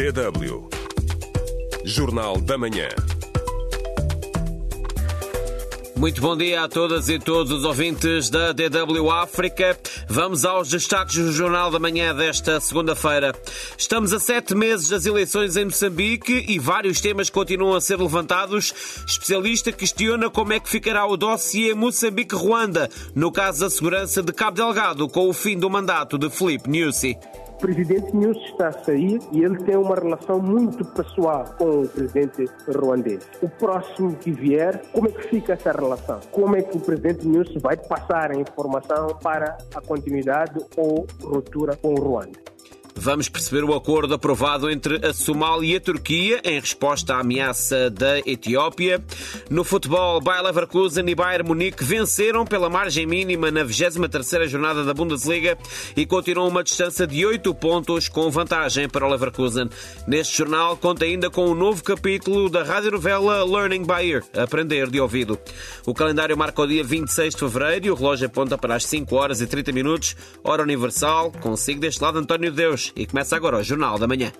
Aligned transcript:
DW. 0.00 0.66
Jornal 1.84 2.40
da 2.40 2.56
Manhã. 2.56 2.88
Muito 5.94 6.22
bom 6.22 6.34
dia 6.34 6.64
a 6.64 6.68
todas 6.70 7.10
e 7.10 7.18
todos 7.18 7.52
os 7.52 7.64
ouvintes 7.64 8.30
da 8.30 8.52
DW 8.52 9.10
África. 9.10 9.78
Vamos 10.08 10.46
aos 10.46 10.70
destaques 10.70 11.16
do 11.16 11.30
Jornal 11.30 11.70
da 11.70 11.78
Manhã 11.78 12.14
desta 12.14 12.58
segunda-feira. 12.60 13.34
Estamos 13.76 14.14
a 14.14 14.18
sete 14.18 14.54
meses 14.54 14.88
das 14.88 15.04
eleições 15.04 15.54
em 15.58 15.66
Moçambique 15.66 16.46
e 16.48 16.58
vários 16.58 16.98
temas 17.02 17.28
continuam 17.28 17.76
a 17.76 17.80
ser 17.82 17.98
levantados. 17.98 18.72
Especialista 19.06 19.70
questiona 19.70 20.30
como 20.30 20.54
é 20.54 20.60
que 20.60 20.70
ficará 20.70 21.04
o 21.04 21.14
dossiê 21.14 21.74
Moçambique-Ruanda 21.74 22.88
no 23.14 23.30
caso 23.30 23.60
da 23.60 23.68
segurança 23.68 24.22
de 24.22 24.32
Cabo 24.32 24.56
Delgado 24.56 25.06
com 25.10 25.28
o 25.28 25.34
fim 25.34 25.58
do 25.58 25.68
mandato 25.68 26.16
de 26.16 26.30
Felipe 26.30 26.70
Nyusi. 26.70 27.18
O 27.60 27.68
presidente 27.70 28.16
News 28.16 28.38
está 28.38 28.68
a 28.68 28.72
sair 28.72 29.20
e 29.32 29.44
ele 29.44 29.58
tem 29.64 29.76
uma 29.76 29.94
relação 29.94 30.40
muito 30.40 30.82
pessoal 30.82 31.44
com 31.58 31.82
o 31.82 31.88
presidente 31.88 32.46
ruandês. 32.74 33.28
O 33.42 33.50
próximo 33.50 34.16
que 34.16 34.30
vier, 34.30 34.80
como 34.94 35.08
é 35.08 35.12
que 35.12 35.28
fica 35.28 35.52
essa 35.52 35.70
relação? 35.70 36.20
Como 36.32 36.56
é 36.56 36.62
que 36.62 36.78
o 36.78 36.80
presidente 36.80 37.28
News 37.28 37.52
vai 37.60 37.76
passar 37.76 38.30
a 38.30 38.34
informação 38.34 39.08
para 39.22 39.58
a 39.74 39.80
continuidade 39.82 40.58
ou 40.74 41.06
ruptura 41.22 41.76
com 41.76 41.92
o 41.92 42.00
Ruanda? 42.00 42.49
Vamos 42.94 43.28
perceber 43.28 43.64
o 43.64 43.74
acordo 43.74 44.14
aprovado 44.14 44.70
entre 44.70 45.04
a 45.06 45.12
Somália 45.12 45.74
e 45.74 45.76
a 45.76 45.80
Turquia 45.80 46.40
em 46.44 46.58
resposta 46.58 47.14
à 47.14 47.20
ameaça 47.20 47.88
da 47.90 48.18
Etiópia. 48.20 49.02
No 49.48 49.64
futebol, 49.64 50.20
Bayer 50.20 50.42
Leverkusen 50.42 51.08
e 51.08 51.14
Bayern 51.14 51.48
Munique 51.48 51.84
venceram 51.84 52.44
pela 52.44 52.68
margem 52.68 53.06
mínima 53.06 53.50
na 53.50 53.64
23ª 53.64 54.46
jornada 54.48 54.84
da 54.84 54.92
Bundesliga 54.92 55.56
e 55.96 56.04
continuam 56.04 56.48
uma 56.48 56.64
distância 56.64 57.06
de 57.06 57.24
8 57.24 57.54
pontos 57.54 58.08
com 58.08 58.30
vantagem 58.30 58.88
para 58.88 59.06
o 59.06 59.10
Leverkusen. 59.10 59.68
Neste 60.06 60.38
jornal 60.38 60.76
conta 60.76 61.04
ainda 61.04 61.30
com 61.30 61.48
um 61.48 61.54
novo 61.54 61.82
capítulo 61.84 62.50
da 62.50 62.64
radionovela 62.64 63.44
Learning 63.44 63.82
by 63.82 64.10
Ear, 64.10 64.24
Aprender 64.36 64.90
de 64.90 65.00
Ouvido. 65.00 65.38
O 65.86 65.94
calendário 65.94 66.36
marca 66.36 66.62
o 66.62 66.66
dia 66.66 66.82
26 66.82 67.34
de 67.34 67.40
fevereiro 67.40 67.86
e 67.86 67.90
o 67.90 67.94
relógio 67.94 68.26
aponta 68.26 68.58
para 68.58 68.74
as 68.74 68.84
5 68.84 69.14
horas 69.14 69.40
e 69.40 69.46
30 69.46 69.72
minutos, 69.72 70.16
hora 70.42 70.62
universal. 70.62 71.32
Consigo 71.40 71.80
deste 71.80 72.02
lado 72.02 72.18
António 72.18 72.50
Deus 72.50 72.79
e 72.96 73.06
começa 73.06 73.36
agora 73.36 73.58
o 73.58 73.62
Jornal 73.62 73.98
da 73.98 74.06
Manhã. 74.06 74.32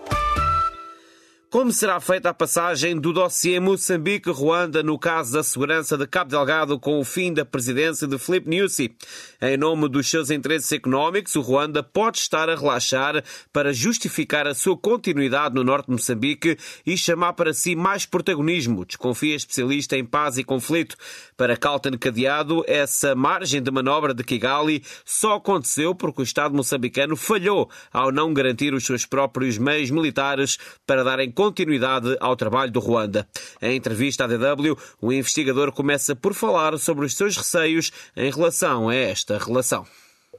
Como 1.50 1.72
será 1.72 1.98
feita 1.98 2.30
a 2.30 2.32
passagem 2.32 2.96
do 2.96 3.12
dossiê 3.12 3.58
Moçambique-Ruanda 3.58 4.84
no 4.84 4.96
caso 4.96 5.32
da 5.32 5.42
segurança 5.42 5.98
de 5.98 6.06
Cabo 6.06 6.30
Delgado 6.30 6.78
com 6.78 7.00
o 7.00 7.04
fim 7.04 7.34
da 7.34 7.44
presidência 7.44 8.06
de 8.06 8.16
Filipe 8.20 8.48
Nyusi? 8.48 8.94
Em 9.42 9.56
nome 9.56 9.88
dos 9.88 10.08
seus 10.08 10.30
interesses 10.30 10.70
económicos, 10.70 11.34
o 11.34 11.40
Ruanda 11.40 11.82
pode 11.82 12.18
estar 12.18 12.48
a 12.48 12.54
relaxar 12.54 13.24
para 13.52 13.72
justificar 13.72 14.46
a 14.46 14.54
sua 14.54 14.76
continuidade 14.76 15.56
no 15.56 15.64
norte 15.64 15.86
de 15.86 15.92
Moçambique 15.94 16.56
e 16.86 16.96
chamar 16.96 17.32
para 17.32 17.52
si 17.52 17.74
mais 17.74 18.06
protagonismo, 18.06 18.84
desconfia 18.84 19.34
especialista 19.34 19.96
em 19.96 20.04
paz 20.04 20.38
e 20.38 20.44
conflito. 20.44 20.94
Para 21.36 21.56
Calton 21.56 21.98
Cadeado, 21.98 22.62
essa 22.68 23.16
margem 23.16 23.60
de 23.60 23.72
manobra 23.72 24.14
de 24.14 24.22
Kigali 24.22 24.84
só 25.04 25.34
aconteceu 25.34 25.96
porque 25.96 26.20
o 26.20 26.22
Estado 26.22 26.54
moçambicano 26.54 27.16
falhou 27.16 27.68
ao 27.92 28.12
não 28.12 28.32
garantir 28.32 28.72
os 28.72 28.86
seus 28.86 29.04
próprios 29.04 29.58
meios 29.58 29.90
militares 29.90 30.56
para 30.86 31.02
darem 31.02 31.32
continuidade 31.40 32.18
ao 32.20 32.36
trabalho 32.36 32.70
do 32.70 32.80
Ruanda. 32.80 33.26
Em 33.62 33.74
entrevista 33.74 34.24
à 34.24 34.26
DW, 34.26 34.76
o 35.00 35.10
investigador 35.10 35.72
começa 35.72 36.14
por 36.14 36.34
falar 36.34 36.76
sobre 36.76 37.06
os 37.06 37.16
seus 37.16 37.34
receios 37.34 37.90
em 38.14 38.30
relação 38.30 38.90
a 38.90 38.94
esta 38.94 39.38
relação. 39.38 39.84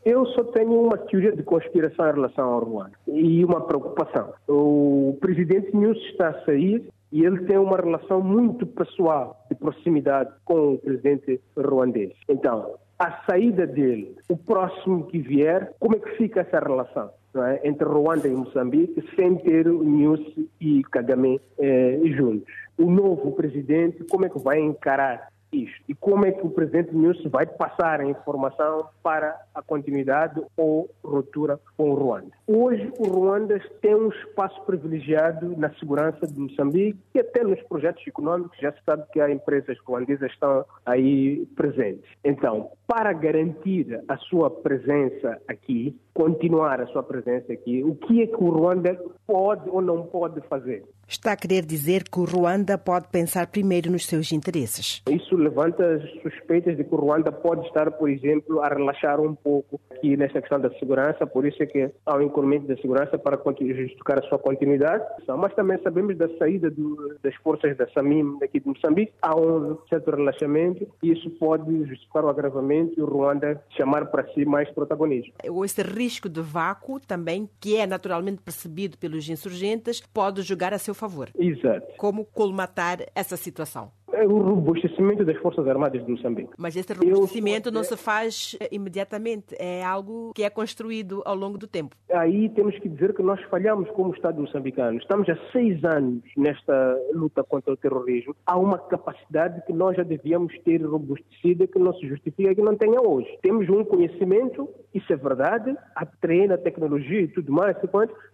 Eu 0.06 0.28
só 0.28 0.44
tenho 0.44 0.80
uma 0.80 1.00
teoria 1.00 1.36
de 1.36 1.42
conspiração 1.42 2.08
em 2.08 2.14
relação 2.14 2.48
ao 2.48 2.64
Ruanda 2.64 2.92
e 3.08 3.44
uma 3.44 3.62
preocupação. 3.62 4.32
O 4.48 5.18
presidente 5.20 5.76
News 5.76 5.98
está 6.12 6.30
a 6.30 6.46
sair 6.46 6.88
e 7.12 7.26
ele 7.26 7.46
tem 7.46 7.58
uma 7.58 7.78
relação 7.78 8.22
muito 8.22 8.68
pessoal, 8.68 9.44
de 9.50 9.56
proximidade 9.56 10.30
com 10.46 10.73
o 10.73 10.78
presidente 10.78 11.42
ruandês. 11.58 12.14
Então, 12.30 12.76
a 13.00 13.26
saída 13.26 13.66
dele, 13.66 14.16
o 14.30 14.38
próximo 14.38 15.08
que 15.08 15.17
vier, 15.17 15.73
como 15.80 15.95
é 15.95 16.00
que 16.00 16.16
fica 16.17 16.42
essa 16.42 16.60
relação? 16.60 17.10
É? 17.33 17.65
entre 17.65 17.86
Ruanda 17.86 18.27
e 18.27 18.31
Moçambique, 18.31 19.02
sem 19.15 19.36
ter 19.37 19.65
o 19.65 19.81
News 19.83 20.19
e 20.59 20.83
Kagame 20.83 21.39
eh, 21.58 21.97
juntos. 22.17 22.45
O 22.77 22.92
novo 22.92 23.31
presidente, 23.31 24.03
como 24.03 24.25
é 24.25 24.30
que 24.30 24.37
vai 24.37 24.59
encarar 24.59 25.30
isto? 25.52 25.84
E 25.88 25.94
como 25.95 26.26
é 26.26 26.32
que 26.32 26.45
o 26.45 26.50
presidente 26.50 26.95
News 26.95 27.22
vai 27.26 27.45
passar 27.45 28.02
a 28.02 28.06
informação 28.06 28.88
para 29.04 29.39
a 29.54 29.62
continuidade 29.62 30.42
ou 30.58 30.89
ruptura 31.04 31.60
com 31.78 31.92
o 31.92 31.94
Ruanda? 31.94 32.32
Hoje, 32.48 32.92
o 32.98 33.08
Ruanda 33.08 33.60
tem 33.82 33.95
um 33.95 34.10
espaço 34.10 34.61
privilegiado 34.66 35.56
na 35.58 35.70
segurança 35.76 36.28
de 36.28 36.40
Moçambique 36.40 37.00
e 37.14 37.20
até 37.20 37.44
nos 37.44 37.61
projetos 37.64 38.06
econômicos. 38.08 38.58
Já 38.60 38.72
se 38.72 38.80
sabe 38.86 39.04
que 39.11 39.20
há 39.20 39.30
empresas 39.30 39.78
ruandesas 39.80 40.32
estão 40.32 40.66
aí 40.86 41.45
presentes. 41.56 42.10
Então, 42.23 42.72
para 42.88 43.14
garantir 43.14 44.02
a 44.08 44.17
sua 44.17 44.50
presença 44.50 45.42
aqui, 45.48 45.98
continuar 46.14 46.82
a 46.82 46.88
sua 46.88 47.04
presença 47.04 47.54
aqui, 47.54 47.84
o 47.84 47.95
que 47.95 48.22
é 48.22 48.28
que 48.28 48.44
o 48.44 48.50
Ruanda 48.50 49.00
pode 49.26 49.70
ou 49.70 49.82
não 49.82 50.04
pode 50.04 50.42
fazer? 50.42 50.84
Está 51.08 51.34
a 51.34 51.36
querer 51.36 51.66
dizer 51.66 52.04
que 52.04 52.20
o 52.20 52.23
Ruanda 52.23 52.78
pode 52.78 53.08
pensar 53.10 53.48
primeiro 53.48 53.92
nos 53.92 54.06
seus 54.06 54.32
interesses. 54.32 55.02
Isso 55.10 55.36
levanta 55.36 56.00
suspeitas 56.23 56.78
de 56.78 56.84
que 56.84 56.95
o 56.95 56.98
Ruanda 56.98 57.32
pode 57.32 57.67
estar, 57.67 57.92
por 57.92 58.10
exemplo, 58.10 58.62
a 58.62 58.70
relaxar 58.70 59.20
um 59.20 59.36
pouco 59.36 59.80
aqui 59.92 60.16
nesta 60.16 60.40
questão 60.40 60.60
da 60.60 60.70
segurança, 60.80 61.28
por 61.28 61.45
isso 61.45 61.61
é 61.61 61.66
que 61.66 61.92
há 62.06 62.16
um 62.17 62.22
incremento 62.22 62.67
da 62.67 62.76
segurança 62.78 63.17
para 63.17 63.38
justificar 63.60 64.20
a 64.20 64.28
sua 64.30 64.40
continuidade. 64.40 65.04
Mas 65.38 65.54
também 65.54 65.78
sabemos 65.84 66.17
da 66.17 66.28
saída 66.38 66.70
do, 66.72 67.17
das 67.22 67.36
forças 67.36 67.76
da 67.78 67.88
SAMIM 67.92 68.40
daqui 68.40 68.60
de 68.60 68.67
Moçambique, 68.67 69.14
há 69.22 69.36
um 69.36 69.78
certo 69.90 70.11
relaxamento 70.11 70.88
e 71.04 71.11
isso 71.11 71.30
pode 71.32 71.86
justificar 71.86 72.26
o 72.26 72.30
agravamento 72.30 72.98
e 72.98 73.02
o 73.02 73.06
Ruanda 73.06 73.61
chamar 73.78 74.06
para 74.08 74.26
si 74.34 74.45
mais 74.45 74.70
protagonismo. 74.72 75.34
Esse 75.64 75.82
risco 75.82 76.28
de 76.28 76.42
vácuo 76.42 77.00
também, 77.00 77.50
que 77.60 77.78
é 77.78 77.86
naturalmente 77.86 78.42
percebido 78.42 78.98
pelos 78.98 79.30
insurgentes, 79.30 80.02
pode 80.14 80.42
jogar 80.42 80.73
a 80.73 80.80
seu 80.80 80.94
favor. 81.02 81.30
Exato. 81.38 81.88
Como 81.98 82.26
colmatar 82.26 83.00
essa 83.16 83.36
situação? 83.36 83.92
É 84.21 84.23
o 84.23 84.37
robustecimento 84.37 85.26
das 85.26 85.36
Forças 85.37 85.67
Armadas 85.67 86.05
de 86.05 86.11
Moçambique. 86.11 86.52
Mas 86.55 86.76
esse 86.76 86.93
robustecimento 86.93 87.70
Eu... 87.70 87.71
não 87.71 87.83
se 87.83 87.98
faz 87.98 88.55
eh, 88.59 88.70
imediatamente, 88.71 89.55
é 89.58 89.83
algo 89.83 90.32
que 90.36 90.43
é 90.43 90.49
construído 90.52 91.23
ao 91.26 91.36
longo 91.36 91.58
do 91.58 91.65
tempo. 91.65 91.95
Aí 92.14 92.48
temos 92.49 92.77
que 92.77 92.87
dizer 92.87 93.15
que 93.15 93.23
nós 93.23 93.42
falhamos 93.45 93.89
como 93.89 94.14
Estado 94.14 94.39
moçambicano. 94.39 94.99
Estamos 94.99 95.27
há 95.27 95.36
seis 95.52 95.83
anos 95.83 96.21
nesta 96.37 96.99
luta 97.15 97.43
contra 97.43 97.73
o 97.73 97.77
terrorismo. 97.77 98.36
Há 98.45 98.60
uma 98.60 98.77
capacidade 98.77 99.65
que 99.65 99.73
nós 99.73 99.98
já 99.98 100.04
devíamos 100.04 100.54
ter 100.60 100.86
robustecida 100.86 101.65
que 101.65 101.80
não 101.80 101.92
se 101.95 102.08
justifica 102.08 102.54
que 102.54 102.61
não 102.61 102.76
tenha 102.76 103.02
hoje. 103.02 103.27
Temos 103.42 103.67
um 103.70 103.83
conhecimento, 103.83 104.70
isso 104.93 105.11
é 105.11 105.15
verdade, 105.15 105.76
há 105.95 106.05
treino, 106.05 106.54
a 106.54 106.60
tecnologia 106.60 107.21
e 107.21 107.27
tudo 107.27 107.52
mais, 107.52 107.76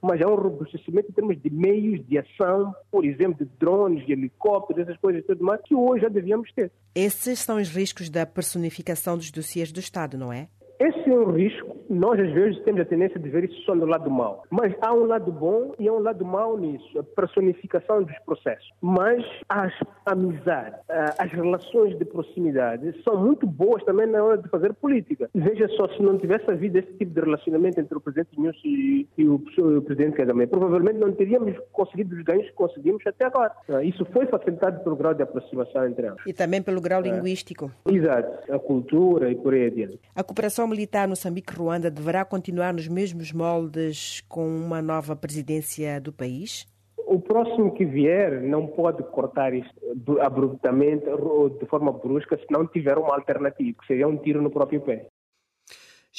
mas 0.01 0.21
há 0.21 0.27
um 0.27 0.35
robustecimento 0.35 1.09
em 1.09 1.13
termos 1.13 1.41
de 1.41 1.49
meios 1.49 2.05
de 2.05 2.17
ação, 2.17 2.75
por 2.91 3.05
exemplo, 3.05 3.45
de 3.45 3.51
drones, 3.57 4.05
de 4.05 4.11
helicópteros, 4.11 4.83
essas 4.83 4.97
coisas 4.97 5.23
e 5.23 5.27
tudo 5.27 5.45
mais, 5.45 5.61
que 5.61 5.76
hoje 5.85 6.03
já 6.03 6.09
devíamos 6.09 6.51
ter. 6.51 6.71
Esses 6.95 7.39
são 7.39 7.57
os 7.57 7.69
riscos 7.69 8.09
da 8.09 8.25
personificação 8.25 9.17
dos 9.17 9.31
dossiês 9.31 9.71
do 9.71 9.79
Estado, 9.79 10.17
não 10.17 10.31
é? 10.33 10.47
Esse 10.79 11.09
é 11.09 11.13
um 11.13 11.31
risco. 11.31 11.75
Nós, 11.89 12.19
às 12.19 12.31
vezes, 12.31 12.59
temos 12.63 12.81
a 12.81 12.85
tendência 12.85 13.19
de 13.19 13.29
ver 13.29 13.45
isso 13.45 13.59
só 13.63 13.73
no 13.73 13.85
lado 13.85 14.09
mau. 14.11 14.43
Mas 14.51 14.73
há 14.81 14.93
um 14.93 15.05
lado 15.05 15.31
bom 15.31 15.73
e 15.79 15.87
há 15.87 15.93
um 15.93 15.99
lado 15.99 16.23
mau 16.23 16.57
nisso, 16.57 16.99
a 16.99 17.03
personificação 17.03 18.03
dos 18.03 18.17
processos. 18.19 18.69
Mas 18.81 19.23
as 19.49 19.73
amizades, 20.05 20.79
as 21.17 21.31
relações 21.31 21.97
de 21.97 22.05
proximidade 22.05 22.93
são 23.03 23.17
muito 23.17 23.47
boas 23.47 23.83
também 23.83 24.05
na 24.05 24.23
hora 24.23 24.37
de 24.37 24.47
fazer 24.49 24.73
política. 24.73 25.29
Veja 25.33 25.67
só, 25.69 25.87
se 25.89 26.01
não 26.01 26.17
tivesse 26.17 26.49
havido 26.49 26.77
esse 26.77 26.91
tipo 26.93 27.11
de 27.11 27.21
relacionamento 27.21 27.79
entre 27.79 27.97
o 27.97 28.01
presidente 28.01 28.37
Nunes 28.37 28.57
e, 28.63 29.07
e, 29.17 29.27
o, 29.27 29.35
o 29.35 29.81
presidente 29.81 30.17
Kagame, 30.17 30.45
provavelmente 30.47 30.99
não 30.99 31.11
teríamos 31.11 31.55
conseguido 31.71 32.15
os 32.15 32.23
ganhos 32.23 32.45
que 32.47 32.53
conseguimos 32.53 33.05
até 33.07 33.25
agora. 33.25 33.53
Isso 33.83 34.05
foi 34.13 34.25
facilitado 34.27 34.83
pelo 34.83 34.95
grau 34.95 35.13
de 35.13 35.23
aproximação 35.23 35.87
entre 35.87 36.07
eles. 36.07 36.19
E 36.25 36.33
também 36.33 36.61
pelo 36.61 36.81
grau 36.81 37.01
linguístico. 37.01 37.71
Exato, 37.89 38.51
a 38.51 38.59
cultura 38.59 39.31
e 39.31 39.35
por 39.35 39.53
aí 39.53 39.67
adiante. 39.67 39.99
A 40.15 40.23
cooperação 40.23 40.66
militar 40.67 41.07
Moçambique-Ruanda 41.07 41.89
deverá 41.89 42.23
continuar 42.25 42.73
nos 42.73 42.87
mesmos 42.87 43.31
moldes 43.31 44.21
com 44.27 44.47
uma 44.47 44.81
nova 44.81 45.15
presidência 45.15 45.99
do 45.99 46.11
país? 46.11 46.65
O 47.07 47.19
próximo 47.19 47.73
que 47.73 47.85
vier 47.85 48.41
não 48.41 48.67
pode 48.67 49.01
cortar 49.03 49.53
isto 49.53 49.73
abruptamente 50.21 51.07
ou 51.07 51.49
de 51.49 51.65
forma 51.65 51.91
brusca 51.91 52.37
se 52.37 52.45
não 52.51 52.67
tiver 52.67 52.97
uma 52.97 53.15
alternativa, 53.15 53.77
que 53.79 53.87
seria 53.87 54.07
um 54.07 54.17
tiro 54.17 54.41
no 54.41 54.51
próprio 54.51 54.81
pé. 54.81 55.07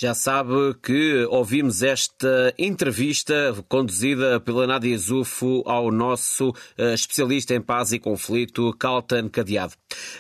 Já 0.01 0.15
sabe 0.15 0.77
que 0.81 1.27
ouvimos 1.29 1.83
esta 1.83 2.55
entrevista 2.57 3.53
conduzida 3.69 4.39
pela 4.39 4.65
Nádia 4.65 4.97
Zufo 4.97 5.65
ao 5.67 5.91
nosso 5.91 6.55
eh, 6.77 6.95
especialista 6.95 7.53
em 7.53 7.61
paz 7.61 7.91
e 7.91 7.99
conflito, 7.99 8.73
Calton 8.79 9.29
Cadeado. 9.29 9.73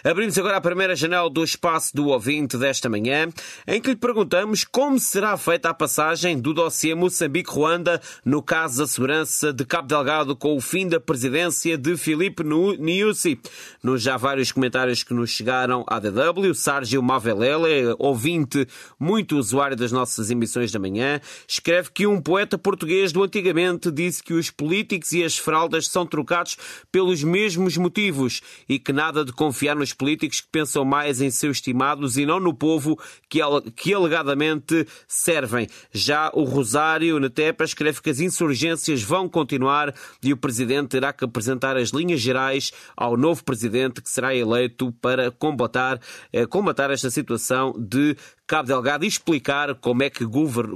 Abrimos 0.02 0.36
agora 0.36 0.56
a 0.56 0.60
primeira 0.60 0.96
janela 0.96 1.30
do 1.30 1.44
espaço 1.44 1.94
do 1.94 2.08
ouvinte 2.08 2.56
desta 2.56 2.88
manhã, 2.88 3.28
em 3.68 3.80
que 3.80 3.90
lhe 3.90 3.96
perguntamos 3.96 4.64
como 4.64 4.98
será 4.98 5.36
feita 5.36 5.70
a 5.70 5.74
passagem 5.74 6.40
do 6.40 6.52
dossiê 6.52 6.96
Moçambique-Ruanda 6.96 8.00
no 8.24 8.42
caso 8.42 8.78
da 8.78 8.86
segurança 8.88 9.52
de 9.52 9.64
Cabo 9.64 9.86
Delgado 9.86 10.34
com 10.34 10.56
o 10.56 10.60
fim 10.60 10.88
da 10.88 10.98
presidência 10.98 11.78
de 11.78 11.96
Filipe 11.96 12.42
Niusi. 12.42 13.40
Nos 13.80 14.02
já 14.02 14.16
vários 14.16 14.50
comentários 14.50 15.04
que 15.04 15.14
nos 15.14 15.30
chegaram 15.30 15.84
à 15.86 16.00
DW, 16.00 16.52
Sérgio 16.52 17.00
Mavelele, 17.00 17.94
ouvinte 17.96 18.66
muito 18.98 19.36
usuário 19.36 19.67
das 19.76 19.92
nossas 19.92 20.30
emissões 20.30 20.72
da 20.72 20.78
manhã, 20.78 21.20
escreve 21.46 21.90
que 21.92 22.06
um 22.06 22.20
poeta 22.20 22.58
português 22.58 23.12
do 23.12 23.22
antigamente 23.22 23.90
disse 23.90 24.22
que 24.22 24.34
os 24.34 24.50
políticos 24.50 25.12
e 25.12 25.24
as 25.24 25.36
fraldas 25.36 25.88
são 25.88 26.06
trocados 26.06 26.56
pelos 26.90 27.22
mesmos 27.22 27.76
motivos 27.76 28.40
e 28.68 28.78
que 28.78 28.92
nada 28.92 29.24
de 29.24 29.32
confiar 29.32 29.76
nos 29.76 29.92
políticos 29.92 30.40
que 30.40 30.48
pensam 30.50 30.84
mais 30.84 31.20
em 31.20 31.30
seus 31.30 31.58
estimados 31.58 32.16
e 32.16 32.24
não 32.24 32.40
no 32.40 32.54
povo 32.54 32.98
que, 33.28 33.40
que 33.76 33.92
alegadamente 33.92 34.86
servem. 35.06 35.68
Já 35.92 36.30
o 36.34 36.44
Rosário 36.44 37.18
Netepa 37.18 37.64
escreve 37.64 38.00
que 38.00 38.10
as 38.10 38.20
insurgências 38.20 39.02
vão 39.02 39.28
continuar 39.28 39.94
e 40.22 40.32
o 40.32 40.36
Presidente 40.36 40.88
terá 40.88 41.12
que 41.12 41.24
apresentar 41.24 41.76
as 41.76 41.90
linhas 41.90 42.20
gerais 42.20 42.72
ao 42.96 43.16
novo 43.16 43.44
Presidente 43.44 44.02
que 44.02 44.10
será 44.10 44.34
eleito 44.34 44.92
para 45.00 45.30
combatar, 45.30 46.00
eh, 46.32 46.46
combatar 46.46 46.90
esta 46.90 47.10
situação 47.10 47.74
de 47.78 48.16
Cabo 48.46 48.66
Delgado 48.66 49.04
e 49.04 49.08
explicar 49.08 49.47
como 49.80 50.02
é, 50.02 50.10
que 50.10 50.24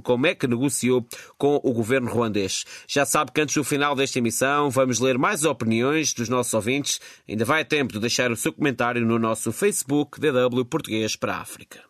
como 0.03 0.27
é 0.27 0.35
que 0.35 0.47
negociou 0.47 1.07
com 1.37 1.61
o 1.63 1.73
governo 1.73 2.11
ruandês. 2.11 2.65
Já 2.89 3.05
sabe 3.05 3.33
que 3.33 3.41
antes 3.41 3.55
do 3.55 3.65
final 3.65 3.95
desta 3.95 4.19
emissão 4.19 4.71
vamos 4.71 4.99
ler 4.99 5.19
mais 5.19 5.45
opiniões 5.45 6.13
dos 6.15 6.29
nossos 6.29 6.55
ouvintes. 6.55 7.01
Ainda 7.29 7.45
vai 7.45 7.63
a 7.63 7.65
tempo 7.65 7.93
de 7.93 8.01
deixar 8.01 8.31
o 8.31 8.37
seu 8.37 8.53
comentário 8.53 9.05
no 9.05 9.19
nosso 9.19 9.53
Facebook 9.53 10.21
DW 10.21 10.65
Português 10.65 11.17
para 11.17 11.35
a 11.37 11.41
África. 11.41 11.81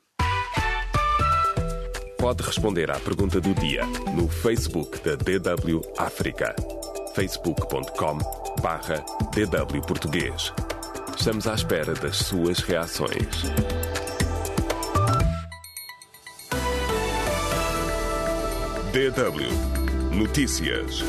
Pode 2.19 2.43
responder 2.45 2.89
à 2.91 3.01
pergunta 3.01 3.41
do 3.41 3.53
dia 3.55 3.85
no 4.15 4.29
Facebook 4.29 5.01
da 5.01 5.17
DW 5.17 5.81
África. 5.99 6.55
facebook.com 7.15 8.19
barra 8.63 9.05
DW 9.35 9.83
Português. 9.87 10.53
Estamos 11.19 11.47
à 11.47 11.55
espera 11.55 11.95
das 11.95 12.17
suas 12.17 12.61
reações. 12.61 13.53
DW 18.93 19.49
Notícias. 20.13 21.03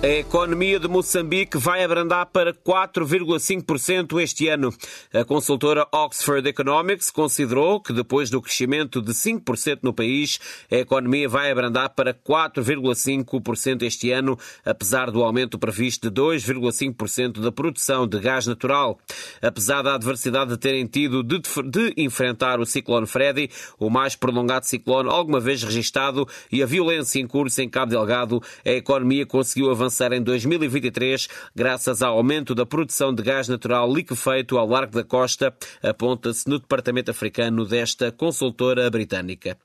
A 0.00 0.06
economia 0.06 0.78
de 0.78 0.86
Moçambique 0.86 1.58
vai 1.58 1.82
abrandar 1.82 2.26
para 2.26 2.54
4,5% 2.54 4.22
este 4.22 4.46
ano. 4.46 4.72
A 5.12 5.24
consultora 5.24 5.88
Oxford 5.92 6.48
Economics 6.48 7.10
considerou 7.10 7.80
que 7.80 7.92
depois 7.92 8.30
do 8.30 8.40
crescimento 8.40 9.02
de 9.02 9.10
5% 9.10 9.80
no 9.82 9.92
país, 9.92 10.38
a 10.70 10.76
economia 10.76 11.28
vai 11.28 11.50
abrandar 11.50 11.90
para 11.96 12.14
4,5% 12.14 13.82
este 13.82 14.12
ano, 14.12 14.38
apesar 14.64 15.10
do 15.10 15.24
aumento 15.24 15.58
previsto 15.58 16.08
de 16.08 16.20
2,5% 16.22 17.40
da 17.40 17.50
produção 17.50 18.06
de 18.06 18.20
gás 18.20 18.46
natural. 18.46 19.00
Apesar 19.42 19.82
da 19.82 19.96
adversidade 19.96 20.52
de 20.52 20.58
terem 20.58 20.86
tido 20.86 21.24
de, 21.24 21.40
de 21.40 21.94
enfrentar 21.96 22.60
o 22.60 22.66
ciclone 22.66 23.08
Freddy, 23.08 23.50
o 23.80 23.90
mais 23.90 24.14
prolongado 24.14 24.64
ciclone 24.64 25.10
alguma 25.10 25.40
vez 25.40 25.60
registado, 25.64 26.24
e 26.52 26.62
a 26.62 26.66
violência 26.66 27.18
em 27.18 27.26
curso 27.26 27.60
em 27.60 27.68
Cabo 27.68 27.90
Delgado, 27.90 28.40
a 28.64 28.70
economia 28.70 29.26
conseguiu 29.26 29.72
avançar 29.72 29.87
avançar 29.88 30.12
em 30.12 30.22
2023 30.22 31.28
graças 31.56 32.02
ao 32.02 32.16
aumento 32.18 32.54
da 32.54 32.66
produção 32.66 33.14
de 33.14 33.22
gás 33.22 33.48
natural 33.48 33.92
liquefeito 33.92 34.58
ao 34.58 34.68
largo 34.68 34.92
da 34.92 35.02
costa, 35.02 35.54
aponta-se 35.82 36.46
no 36.48 36.58
Departamento 36.58 37.10
Africano 37.10 37.64
desta 37.64 38.12
consultora 38.12 38.90
britânica. 38.90 39.56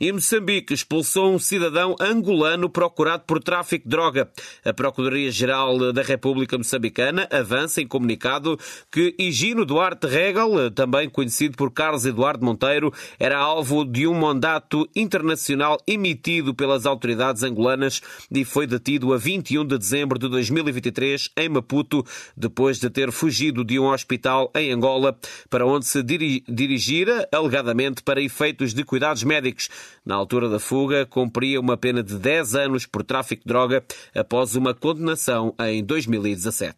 E 0.00 0.10
Moçambique 0.10 0.74
expulsou 0.74 1.32
um 1.32 1.38
cidadão 1.38 1.94
angolano 2.00 2.68
procurado 2.68 3.22
por 3.24 3.40
tráfico 3.40 3.84
de 3.84 3.90
droga. 3.90 4.28
A 4.64 4.72
Procuradoria-Geral 4.72 5.92
da 5.92 6.02
República 6.02 6.58
Moçambicana 6.58 7.28
avança 7.30 7.80
em 7.80 7.86
comunicado 7.86 8.58
que 8.90 9.14
Higino 9.18 9.64
Duarte 9.64 10.08
Regal, 10.08 10.70
também 10.74 11.08
conhecido 11.08 11.56
por 11.56 11.70
Carlos 11.70 12.04
Eduardo 12.04 12.44
Monteiro, 12.44 12.92
era 13.18 13.38
alvo 13.38 13.84
de 13.84 14.08
um 14.08 14.14
mandato 14.14 14.88
internacional 14.96 15.78
emitido 15.86 16.52
pelas 16.52 16.84
autoridades 16.84 17.44
angolanas 17.44 18.02
e 18.30 18.44
foi 18.44 18.66
detido 18.66 19.12
a 19.12 19.16
21 19.16 19.67
de 19.68 19.78
dezembro 19.78 20.18
de 20.18 20.28
2023 20.28 21.30
em 21.36 21.48
Maputo, 21.48 22.04
depois 22.36 22.80
de 22.80 22.90
ter 22.90 23.12
fugido 23.12 23.64
de 23.64 23.78
um 23.78 23.86
hospital 23.86 24.50
em 24.54 24.72
Angola, 24.72 25.16
para 25.48 25.66
onde 25.66 25.86
se 25.86 26.02
dirigira, 26.02 27.28
alegadamente 27.30 28.02
para 28.02 28.20
efeitos 28.20 28.74
de 28.74 28.82
cuidados 28.82 29.22
médicos. 29.22 29.68
Na 30.04 30.14
altura 30.14 30.48
da 30.48 30.58
fuga, 30.58 31.06
cumpria 31.06 31.60
uma 31.60 31.76
pena 31.76 32.02
de 32.02 32.16
10 32.16 32.54
anos 32.54 32.86
por 32.86 33.04
tráfico 33.04 33.42
de 33.42 33.48
droga 33.48 33.84
após 34.14 34.56
uma 34.56 34.74
condenação 34.74 35.54
em 35.60 35.84
2017. 35.84 36.76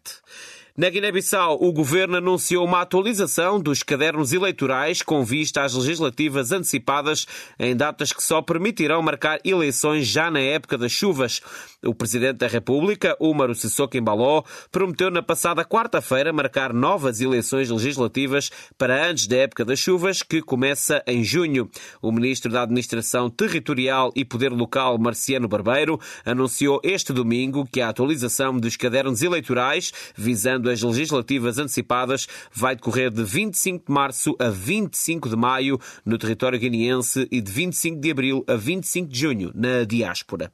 Na 0.77 0.89
Guiné-Bissau, 0.89 1.57
o 1.61 1.73
governo 1.73 2.15
anunciou 2.15 2.63
uma 2.63 2.79
atualização 2.79 3.59
dos 3.59 3.83
cadernos 3.83 4.31
eleitorais 4.31 5.01
com 5.01 5.21
vista 5.21 5.63
às 5.63 5.73
legislativas 5.73 6.53
antecipadas 6.53 7.27
em 7.59 7.75
datas 7.75 8.13
que 8.13 8.23
só 8.23 8.41
permitirão 8.41 9.01
marcar 9.01 9.39
eleições 9.43 10.07
já 10.07 10.31
na 10.31 10.39
época 10.39 10.77
das 10.77 10.93
chuvas. 10.93 11.41
O 11.83 11.93
presidente 11.93 12.37
da 12.37 12.47
República, 12.47 13.17
Umaru 13.19 13.53
Sissoko 13.53 13.97
Embaló, 13.97 14.43
prometeu 14.71 15.11
na 15.11 15.21
passada 15.21 15.65
quarta-feira 15.65 16.31
marcar 16.31 16.71
novas 16.71 17.19
eleições 17.19 17.69
legislativas 17.69 18.49
para 18.77 19.09
antes 19.09 19.27
da 19.27 19.37
época 19.37 19.65
das 19.65 19.79
chuvas, 19.79 20.23
que 20.23 20.41
começa 20.41 21.03
em 21.05 21.21
junho. 21.21 21.69
O 22.01 22.13
ministro 22.13 22.49
da 22.49 22.61
Administração 22.61 23.29
Territorial 23.29 24.11
e 24.15 24.23
Poder 24.23 24.53
Local, 24.53 24.97
Marciano 24.97 25.49
Barbeiro, 25.49 25.99
anunciou 26.23 26.79
este 26.81 27.11
domingo 27.11 27.67
que 27.69 27.81
a 27.81 27.89
atualização 27.89 28.57
dos 28.57 28.77
cadernos 28.77 29.21
eleitorais, 29.21 29.91
visando 30.15 30.60
as 30.69 30.81
legislativas 30.81 31.57
antecipadas, 31.57 32.27
vai 32.53 32.75
decorrer 32.75 33.09
de 33.09 33.23
25 33.23 33.85
de 33.85 33.91
março 33.91 34.35
a 34.39 34.49
25 34.49 35.29
de 35.29 35.35
maio 35.35 35.79
no 36.05 36.17
território 36.17 36.59
guineense 36.59 37.27
e 37.31 37.41
de 37.41 37.51
25 37.51 37.99
de 37.99 38.11
abril 38.11 38.43
a 38.47 38.55
25 38.55 39.07
de 39.07 39.19
junho 39.19 39.51
na 39.53 39.83
diáspora. 39.83 40.51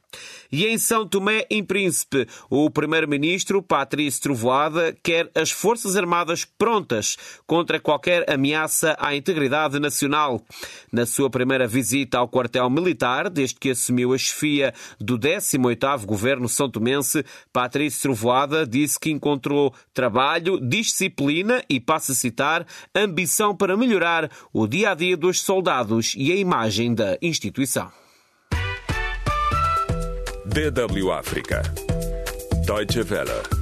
E 0.52 0.66
em 0.66 0.78
São 0.78 1.08
Tomé 1.08 1.46
em 1.50 1.64
Príncipe, 1.64 2.28
o 2.50 2.70
primeiro-ministro 2.70 3.62
Patrício 3.62 4.22
Trovoada 4.22 4.96
quer 5.04 5.30
as 5.36 5.52
Forças 5.52 5.96
Armadas 5.96 6.46
prontas 6.46 7.18
contra 7.46 7.80
qualquer 7.80 8.30
ameaça 8.30 8.96
à 9.00 9.16
integridade 9.16 9.80
nacional. 9.80 10.42
Na 10.92 11.06
sua 11.06 11.30
primeira 11.30 11.68
visita 11.68 12.18
ao 12.18 12.28
quartel 12.28 12.70
militar, 12.70 13.30
desde 13.30 13.56
que 13.56 13.72
assumiu 13.72 14.14
a 14.14 14.18
chefia 14.18 14.74
do 15.00 15.18
18º 15.18 16.06
governo 16.06 16.48
são 16.48 16.70
tomense, 16.70 17.26
Patrício 17.52 18.02
Trovoada 18.04 18.66
disse 18.66 19.00
que 19.00 19.12
encontrou 19.12 19.74
trabalho, 19.98 20.60
disciplina 20.62 21.64
e, 21.68 21.80
passa 21.80 22.12
a 22.12 22.16
citar, 22.16 22.68
ambição 22.94 23.56
para 23.56 23.76
melhorar 23.76 24.30
o 24.54 24.68
dia 24.68 24.92
a 24.92 24.94
dia 24.94 25.18
dos 25.18 25.42
soldados 25.42 26.14
e 26.16 26.32
a 26.32 26.36
imagem 26.36 26.94
da 26.94 27.18
instituição. 27.20 27.92
DW 30.46 31.12
África. 31.12 31.64
Deutsche 32.68 33.02
Welle. 33.02 33.57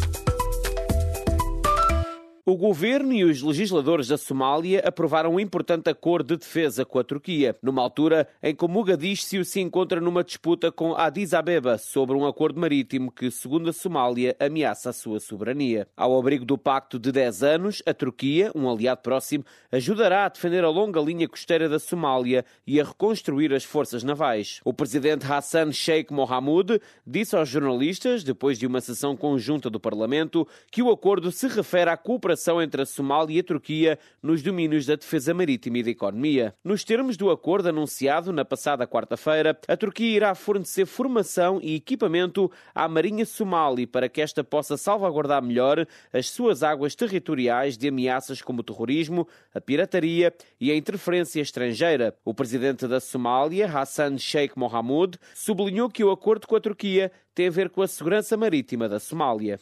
O 2.47 2.55
governo 2.55 3.11
e 3.11 3.23
os 3.23 3.41
legisladores 3.41 4.09
da 4.09 4.19
Somália 4.19 4.79
aprovaram 4.85 5.33
um 5.33 5.39
importante 5.39 5.89
acordo 5.89 6.35
de 6.35 6.41
defesa 6.41 6.85
com 6.85 6.99
a 6.99 7.03
Turquia, 7.03 7.57
numa 7.59 7.81
altura 7.81 8.27
em 8.43 8.53
que 8.53 8.67
Mogadíscio 8.67 9.43
se 9.43 9.59
encontra 9.59 9.99
numa 9.99 10.23
disputa 10.23 10.71
com 10.71 10.93
Addis 10.93 11.33
Abeba 11.33 11.79
sobre 11.79 12.15
um 12.15 12.23
acordo 12.23 12.59
marítimo 12.59 13.11
que, 13.11 13.31
segundo 13.31 13.71
a 13.71 13.73
Somália, 13.73 14.35
ameaça 14.39 14.91
a 14.91 14.93
sua 14.93 15.19
soberania. 15.19 15.87
Ao 15.97 16.15
abrigo 16.19 16.45
do 16.45 16.55
pacto 16.55 16.99
de 16.99 17.11
10 17.11 17.41
anos, 17.41 17.81
a 17.83 17.95
Turquia, 17.95 18.51
um 18.53 18.69
aliado 18.69 19.01
próximo, 19.01 19.43
ajudará 19.71 20.25
a 20.25 20.29
defender 20.29 20.63
a 20.63 20.69
longa 20.69 21.01
linha 21.01 21.27
costeira 21.27 21.67
da 21.67 21.79
Somália 21.79 22.45
e 22.67 22.79
a 22.79 22.83
reconstruir 22.83 23.55
as 23.55 23.63
forças 23.63 24.03
navais. 24.03 24.61
O 24.63 24.71
presidente 24.71 25.25
Hassan 25.25 25.71
Sheikh 25.71 26.13
Mohamud 26.13 26.79
disse 27.07 27.35
aos 27.35 27.49
jornalistas, 27.49 28.23
depois 28.23 28.59
de 28.59 28.67
uma 28.67 28.81
sessão 28.81 29.17
conjunta 29.17 29.67
do 29.67 29.79
Parlamento, 29.79 30.47
que 30.69 30.83
o 30.83 30.91
acordo 30.91 31.31
se 31.31 31.47
refere 31.47 31.89
à 31.89 31.97
cooperação 31.97 32.34
cooperação 32.35 32.61
entre 32.61 32.81
a 32.81 32.85
Somália 32.85 33.37
e 33.37 33.39
a 33.39 33.43
Turquia 33.43 33.97
nos 34.21 34.43
domínios 34.43 34.85
da 34.85 34.95
defesa 34.95 35.33
marítima 35.33 35.77
e 35.77 35.83
da 35.83 35.89
economia. 35.89 36.53
Nos 36.63 36.83
termos 36.83 37.15
do 37.15 37.31
acordo 37.31 37.69
anunciado 37.69 38.33
na 38.33 38.43
passada 38.43 38.85
quarta-feira, 38.85 39.57
a 39.67 39.77
Turquia 39.77 40.15
irá 40.15 40.35
fornecer 40.35 40.85
formação 40.85 41.59
e 41.61 41.75
equipamento 41.75 42.51
à 42.73 42.87
Marinha 42.87 43.25
Somali 43.25 43.87
para 43.87 44.09
que 44.09 44.21
esta 44.21 44.43
possa 44.43 44.75
salvaguardar 44.77 45.41
melhor 45.41 45.87
as 46.11 46.29
suas 46.29 46.61
águas 46.61 46.93
territoriais 46.93 47.77
de 47.77 47.87
ameaças 47.87 48.41
como 48.41 48.59
o 48.59 48.63
terrorismo, 48.63 49.27
a 49.53 49.61
pirataria 49.61 50.33
e 50.59 50.71
a 50.71 50.75
interferência 50.75 51.41
estrangeira. 51.41 52.13
O 52.25 52.33
presidente 52.33 52.87
da 52.87 52.99
Somália, 52.99 53.67
Hassan 53.67 54.17
Sheikh 54.17 54.57
Mohamud, 54.57 55.17
sublinhou 55.33 55.89
que 55.89 56.03
o 56.03 56.11
acordo 56.11 56.47
com 56.47 56.55
a 56.55 56.61
Turquia 56.61 57.11
tem 57.33 57.47
a 57.47 57.51
ver 57.51 57.69
com 57.69 57.81
a 57.81 57.87
segurança 57.87 58.37
marítima 58.37 58.87
da 58.87 58.97
Somália. 58.97 59.59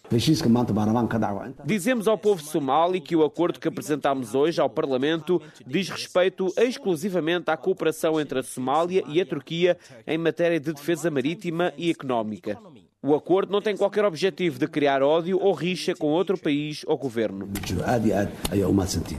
Dizemos 1.66 2.08
ao 2.08 2.18
povo 2.20 2.44
somali 2.44 2.63
assumal 2.64 2.96
e 2.96 3.02
que 3.02 3.16
o 3.16 3.24
acordo 3.24 3.60
que 3.60 3.68
apresentámos 3.68 4.34
hoje 4.34 4.62
ao 4.62 4.70
Parlamento 4.70 5.42
diz 5.68 5.90
respeito 5.90 6.52
exclusivamente 6.58 7.52
à 7.52 7.58
cooperação 7.58 8.20
entre 8.20 8.40
a 8.40 8.44
Somália 8.44 9.04
e 9.08 9.20
a 9.20 9.26
Turquia 9.26 9.78
em 10.08 10.18
matéria 10.18 10.60
de 10.60 10.72
defesa 10.72 11.12
marítima 11.12 11.74
e 11.78 11.92
económica. 11.92 12.58
O 13.06 13.14
acordo 13.14 13.52
não 13.52 13.62
tem 13.62 13.76
qualquer 13.76 14.06
objetivo 14.06 14.58
de 14.58 14.66
criar 14.66 15.04
ódio 15.04 15.38
ou 15.38 15.52
rixa 15.52 15.94
com 15.94 16.08
outro 16.08 16.38
país 16.38 16.84
ou 16.88 16.98
governo. 16.98 17.50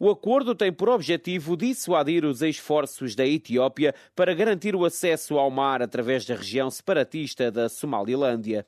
O 0.00 0.10
acordo 0.10 0.54
tem 0.54 0.72
por 0.72 0.88
objetivo 0.88 1.54
dissuadir 1.54 2.24
os 2.24 2.40
esforços 2.40 3.14
da 3.14 3.26
Etiópia 3.26 3.94
para 4.16 4.32
garantir 4.32 4.74
o 4.74 4.86
acesso 4.86 5.36
ao 5.36 5.50
mar 5.50 5.82
através 5.82 6.24
da 6.24 6.34
região 6.34 6.70
separatista 6.70 7.50
da 7.50 7.68
Somalilândia. 7.68 8.64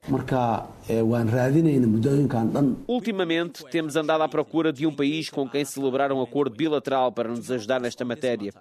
Ultimamente, 2.86 3.64
temos 3.70 3.96
andado 3.96 4.20
à 4.20 4.28
procura 4.28 4.70
de 4.70 4.86
um 4.86 4.94
país 4.94 5.30
com 5.30 5.48
quem 5.48 5.64
celebrar 5.64 6.12
um 6.12 6.20
acordo 6.20 6.54
bilateral 6.54 7.10
para 7.10 7.30
nos 7.30 7.50
ajudar 7.50 7.80
nesta 7.80 8.04
matéria. 8.04 8.52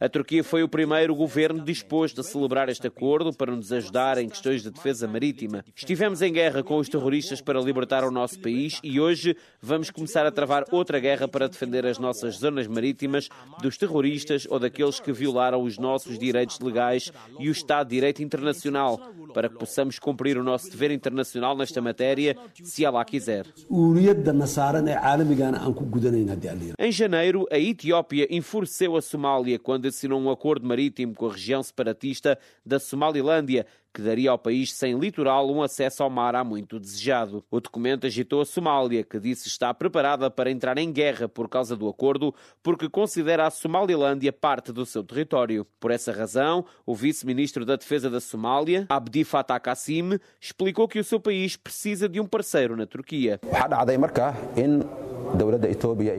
A 0.00 0.08
Turquia 0.08 0.44
foi 0.44 0.62
o 0.62 0.68
primeiro 0.68 1.12
governo 1.12 1.64
disposto 1.64 2.20
a 2.20 2.24
celebrar 2.24 2.68
este 2.68 2.86
acordo 2.86 3.32
para 3.32 3.50
nos 3.50 3.72
ajudar 3.72 4.16
em 4.18 4.28
questões 4.28 4.62
de 4.62 4.70
defesa 4.70 5.08
marítima. 5.08 5.64
Estivemos 5.74 6.22
em 6.22 6.32
guerra 6.32 6.62
com 6.62 6.76
os 6.76 6.88
terroristas 6.88 7.40
para 7.40 7.60
libertar 7.60 8.04
o 8.04 8.10
nosso 8.10 8.38
país 8.38 8.78
e 8.84 9.00
hoje 9.00 9.36
vamos 9.60 9.90
começar 9.90 10.24
a 10.24 10.30
travar 10.30 10.64
outra 10.70 11.00
guerra 11.00 11.26
para 11.26 11.48
defender 11.48 11.84
as 11.84 11.98
nossas 11.98 12.36
zonas 12.36 12.68
marítimas 12.68 13.28
dos 13.60 13.76
terroristas 13.76 14.46
ou 14.48 14.60
daqueles 14.60 15.00
que 15.00 15.12
violaram 15.12 15.60
os 15.60 15.78
nossos 15.78 16.16
direitos 16.16 16.60
legais 16.60 17.10
e 17.40 17.48
o 17.48 17.52
Estado 17.52 17.88
de 17.88 17.96
Direito 17.96 18.22
Internacional, 18.22 19.00
para 19.32 19.48
que 19.48 19.56
possamos 19.56 19.98
cumprir 19.98 20.38
o 20.38 20.42
nosso 20.42 20.70
dever 20.70 20.90
internacional 20.90 21.56
nesta 21.56 21.80
matéria, 21.80 22.36
se 22.62 22.84
Allah 22.84 23.04
quiser. 23.04 23.46
Em 26.78 26.92
janeiro, 26.92 27.46
a 27.50 27.58
Etiópia 27.58 28.26
enfureceu 28.30 28.96
a 28.96 29.02
Somália 29.02 29.58
quando 29.58 29.86
assinou 29.86 30.20
um 30.20 30.30
acordo 30.30 30.66
marítimo 30.66 31.14
com 31.14 31.26
a 31.26 31.32
região 31.32 31.62
separatista 31.62 32.38
da 32.64 32.78
Somalilândia, 32.78 33.66
que 33.98 34.02
daria 34.02 34.30
ao 34.30 34.38
país 34.38 34.72
sem 34.72 34.96
litoral 34.96 35.50
um 35.50 35.60
acesso 35.60 36.04
ao 36.04 36.08
mar 36.08 36.36
há 36.36 36.44
muito 36.44 36.78
desejado. 36.78 37.44
O 37.50 37.60
documento 37.60 38.06
agitou 38.06 38.40
a 38.40 38.46
Somália, 38.46 39.02
que 39.02 39.18
disse 39.18 39.48
estar 39.48 39.74
preparada 39.74 40.30
para 40.30 40.52
entrar 40.52 40.78
em 40.78 40.92
guerra 40.92 41.28
por 41.28 41.48
causa 41.48 41.74
do 41.74 41.88
acordo, 41.88 42.32
porque 42.62 42.88
considera 42.88 43.44
a 43.44 43.50
Somalilândia 43.50 44.32
parte 44.32 44.72
do 44.72 44.86
seu 44.86 45.02
território. 45.02 45.66
Por 45.80 45.90
essa 45.90 46.12
razão, 46.12 46.64
o 46.86 46.94
vice-ministro 46.94 47.64
da 47.64 47.74
Defesa 47.74 48.08
da 48.08 48.20
Somália, 48.20 48.86
Abdi 48.88 49.24
Fattah 49.24 49.58
Kassim, 49.58 50.20
explicou 50.40 50.86
que 50.86 51.00
o 51.00 51.04
seu 51.04 51.18
país 51.18 51.56
precisa 51.56 52.08
de 52.08 52.20
um 52.20 52.26
parceiro 52.26 52.76
na 52.76 52.86
Turquia. 52.86 53.40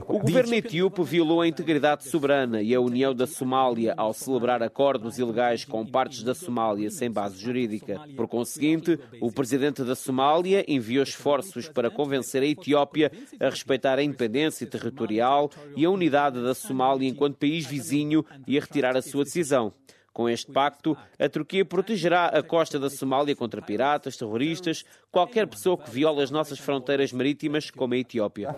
O 0.07 0.19
governo 0.19 0.53
etíope 0.53 1.03
violou 1.03 1.41
a 1.41 1.47
integridade 1.47 2.03
soberana 2.07 2.61
e 2.61 2.75
a 2.75 2.79
união 2.79 3.13
da 3.13 3.25
Somália 3.25 3.93
ao 3.97 4.13
celebrar 4.13 4.61
acordos 4.61 5.17
ilegais 5.17 5.65
com 5.65 5.85
partes 5.85 6.21
da 6.21 6.35
Somália 6.35 6.91
sem 6.91 7.09
base 7.09 7.39
jurídica. 7.39 7.99
Por 8.15 8.27
conseguinte, 8.27 8.99
o 9.19 9.31
presidente 9.31 9.83
da 9.83 9.95
Somália 9.95 10.63
enviou 10.67 11.03
esforços 11.03 11.67
para 11.67 11.89
convencer 11.89 12.43
a 12.43 12.45
Etiópia 12.45 13.11
a 13.39 13.49
respeitar 13.49 13.97
a 13.97 14.03
independência 14.03 14.67
territorial 14.67 15.49
e 15.75 15.85
a 15.85 15.89
unidade 15.89 16.41
da 16.41 16.53
Somália 16.53 17.09
enquanto 17.09 17.37
país 17.37 17.65
vizinho 17.65 18.23
e 18.47 18.57
a 18.57 18.61
retirar 18.61 18.95
a 18.95 19.01
sua 19.01 19.23
decisão. 19.23 19.73
Com 20.19 20.27
este 20.27 20.51
pacto, 20.51 20.97
a 21.17 21.29
Turquia 21.29 21.63
protegerá 21.63 22.25
a 22.25 22.43
costa 22.43 22.77
da 22.77 22.89
Somália 22.89 23.35
contra 23.35 23.61
piratas, 23.61 24.17
terroristas, 24.17 24.83
qualquer 25.11 25.47
pessoa 25.47 25.77
que 25.77 25.89
viole 25.89 26.21
as 26.21 26.31
nossas 26.31 26.59
fronteiras 26.59 27.11
marítimas, 27.11 27.71
como 27.71 27.93
a 27.93 27.97
Etiópia. 27.97 28.55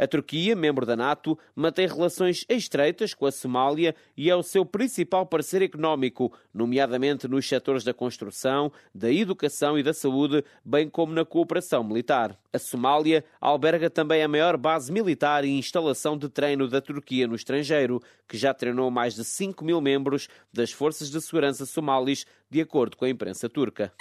A 0.00 0.06
Turquia, 0.06 0.56
membro 0.56 0.86
da 0.86 0.96
NATO, 0.96 1.38
mantém 1.54 1.86
relações 1.86 2.44
estreitas 2.48 3.14
com 3.14 3.26
a 3.26 3.32
Somália 3.32 3.94
e 4.16 4.30
é 4.30 4.36
o 4.36 4.42
seu 4.42 4.64
principal 4.64 5.26
parceiro 5.26 5.64
económico, 5.64 6.32
nomeadamente 6.52 7.28
nos 7.28 7.48
setores 7.48 7.84
da 7.84 7.92
construção, 7.92 8.72
da 8.94 9.12
educação 9.12 9.78
e 9.78 9.82
da 9.82 9.92
saúde, 9.92 10.44
bem 10.64 10.88
como 10.88 11.12
na 11.12 11.24
cooperação 11.24 11.84
militar. 11.84 12.38
A 12.52 12.58
Somália 12.58 13.24
alberga 13.40 13.90
também 13.90 14.22
a 14.22 14.28
maior 14.28 14.56
base 14.56 14.90
militar 14.90 15.44
e 15.44 15.58
instalação 15.58 16.16
de 16.16 16.28
treino 16.28 16.68
da 16.68 16.80
Turquia 16.80 17.26
no 17.26 17.34
estrangeiro, 17.34 18.00
que 18.28 18.36
já 18.36 18.54
treinou 18.54 18.90
mais 18.90 19.14
de 19.14 19.24
5 19.24 19.64
mil 19.64 19.80
membros 19.80 20.28
das 20.52 20.70
forças 20.70 21.10
de 21.10 21.20
segurança 21.20 21.66
somalis, 21.66 22.24
de 22.50 22.60
acordo 22.60 22.96
com 22.96 23.04
a 23.04 23.10
imprensa 23.10 23.48
turca. 23.48 23.92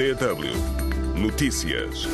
DW 0.00 0.48
Notícias. 1.14 2.08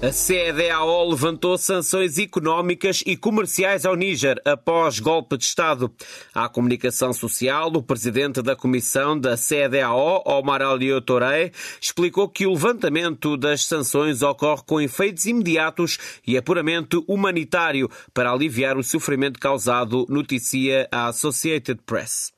A 0.00 0.12
CEDEAO 0.12 1.10
levantou 1.10 1.58
sanções 1.58 2.18
económicas 2.18 3.02
e 3.04 3.16
comerciais 3.16 3.84
ao 3.84 3.96
Níger 3.96 4.40
após 4.44 5.00
golpe 5.00 5.36
de 5.36 5.42
Estado. 5.42 5.92
À 6.32 6.48
comunicação 6.48 7.12
social, 7.12 7.66
o 7.74 7.82
presidente 7.82 8.40
da 8.42 8.54
comissão 8.54 9.18
da 9.18 9.36
CEDEAO, 9.36 10.22
Omar 10.24 10.62
Alio 10.62 11.00
Touré, 11.00 11.50
explicou 11.80 12.28
que 12.28 12.46
o 12.46 12.52
levantamento 12.52 13.36
das 13.36 13.64
sanções 13.64 14.22
ocorre 14.22 14.62
com 14.64 14.80
efeitos 14.80 15.24
imediatos 15.24 15.98
e 16.24 16.40
puramente 16.40 16.96
humanitário 17.08 17.90
para 18.14 18.30
aliviar 18.30 18.76
o 18.76 18.84
sofrimento 18.84 19.40
causado, 19.40 20.06
noticia 20.08 20.86
a 20.92 21.08
Associated 21.08 21.80
Press. 21.84 22.32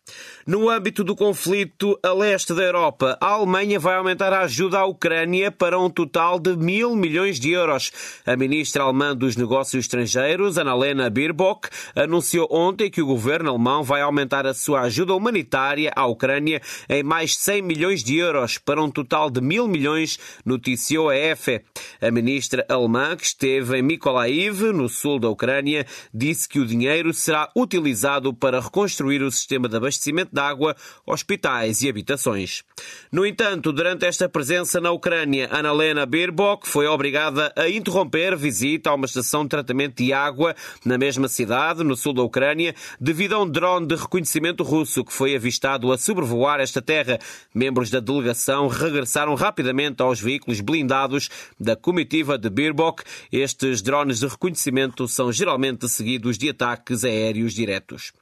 No 0.46 0.68
âmbito 0.68 1.02
do 1.02 1.16
conflito 1.16 1.98
a 2.02 2.12
leste 2.12 2.52
da 2.52 2.62
Europa, 2.62 3.16
a 3.18 3.28
Alemanha 3.28 3.80
vai 3.80 3.94
aumentar 3.94 4.30
a 4.30 4.40
ajuda 4.40 4.78
à 4.78 4.84
Ucrânia 4.84 5.50
para 5.50 5.80
um 5.80 5.88
total 5.88 6.38
de 6.38 6.54
mil 6.54 6.94
milhões 6.94 7.40
de 7.40 7.50
euros. 7.52 7.90
A 8.26 8.36
ministra 8.36 8.82
alemã 8.82 9.16
dos 9.16 9.36
Negócios 9.36 9.86
Estrangeiros, 9.86 10.58
Annalena 10.58 11.08
Baerbock, 11.08 11.70
anunciou 11.96 12.46
ontem 12.50 12.90
que 12.90 13.00
o 13.00 13.06
governo 13.06 13.48
alemão 13.48 13.82
vai 13.82 14.02
aumentar 14.02 14.46
a 14.46 14.52
sua 14.52 14.82
ajuda 14.82 15.14
humanitária 15.14 15.90
à 15.96 16.04
Ucrânia 16.04 16.60
em 16.90 17.02
mais 17.02 17.36
100 17.36 17.62
milhões 17.62 18.04
de 18.04 18.18
euros, 18.18 18.58
para 18.58 18.82
um 18.82 18.90
total 18.90 19.30
de 19.30 19.40
mil 19.40 19.66
milhões, 19.66 20.18
noticiou 20.44 21.08
a 21.08 21.16
EFE. 21.16 21.62
A 22.02 22.10
ministra 22.10 22.66
alemã, 22.68 23.16
que 23.16 23.24
esteve 23.24 23.78
em 23.78 23.82
Mykolaiv, 23.82 24.74
no 24.74 24.90
sul 24.90 25.18
da 25.18 25.30
Ucrânia, 25.30 25.86
disse 26.12 26.46
que 26.46 26.60
o 26.60 26.66
dinheiro 26.66 27.14
será 27.14 27.48
utilizado 27.56 28.34
para 28.34 28.60
reconstruir 28.60 29.22
o 29.22 29.30
sistema 29.30 29.70
de 29.70 29.76
abastecimento 29.76 30.03
de 30.12 30.40
água, 30.40 30.76
hospitais 31.06 31.82
e 31.82 31.88
habitações. 31.88 32.62
No 33.10 33.24
entanto, 33.24 33.72
durante 33.72 34.04
esta 34.06 34.28
presença 34.28 34.80
na 34.80 34.90
Ucrânia, 34.90 35.48
Annalena 35.50 36.06
Baerbock 36.06 36.68
foi 36.68 36.86
obrigada 36.86 37.52
a 37.56 37.68
interromper 37.68 38.36
visita 38.36 38.90
a 38.90 38.94
uma 38.94 39.06
estação 39.06 39.44
de 39.44 39.50
tratamento 39.50 40.02
de 40.02 40.12
água 40.12 40.54
na 40.84 40.98
mesma 40.98 41.28
cidade, 41.28 41.84
no 41.84 41.96
sul 41.96 42.12
da 42.12 42.22
Ucrânia, 42.22 42.74
devido 43.00 43.34
a 43.34 43.42
um 43.42 43.48
drone 43.48 43.86
de 43.86 43.94
reconhecimento 43.94 44.62
russo 44.62 45.04
que 45.04 45.12
foi 45.12 45.34
avistado 45.34 45.92
a 45.92 45.98
sobrevoar 45.98 46.60
esta 46.60 46.82
terra. 46.82 47.18
Membros 47.54 47.90
da 47.90 48.00
delegação 48.00 48.68
regressaram 48.68 49.34
rapidamente 49.34 50.02
aos 50.02 50.20
veículos 50.20 50.60
blindados 50.60 51.28
da 51.58 51.76
comitiva 51.76 52.38
de 52.38 52.50
Baerbock. 52.50 53.02
Estes 53.30 53.82
drones 53.82 54.20
de 54.20 54.26
reconhecimento 54.26 55.06
são 55.06 55.32
geralmente 55.32 55.88
seguidos 55.88 56.38
de 56.38 56.50
ataques 56.50 57.04
aéreos 57.04 57.54
diretos. 57.54 58.12